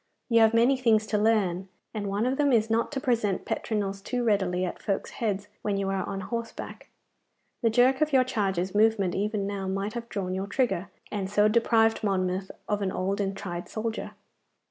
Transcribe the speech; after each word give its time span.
You 0.29 0.39
have 0.39 0.55
many 0.55 0.77
things 0.77 1.05
to 1.05 1.17
learn, 1.19 1.69
and 1.93 2.07
one 2.07 2.25
of 2.25 2.39
them 2.39 2.51
is 2.51 2.71
not 2.71 2.91
to 2.93 2.99
present 2.99 3.45
petronels 3.45 4.01
too 4.01 4.23
readily 4.23 4.65
at 4.65 4.81
folk's 4.81 5.11
heads 5.11 5.47
when 5.61 5.77
you 5.77 5.89
are 5.89 6.03
on 6.09 6.21
horseback. 6.21 6.89
The 7.61 7.69
jerk 7.69 8.01
of 8.01 8.11
your 8.11 8.23
charger's 8.23 8.73
movement 8.73 9.13
even 9.13 9.45
now 9.45 9.67
might 9.67 9.93
have 9.93 10.09
drawn 10.09 10.33
your 10.33 10.47
trigger, 10.47 10.89
and 11.11 11.29
so 11.29 11.47
deprived 11.47 12.03
Monmouth 12.03 12.49
of 12.67 12.81
an 12.81 12.91
old 12.91 13.21
and 13.21 13.37
tried 13.37 13.69
soldier. 13.69 14.13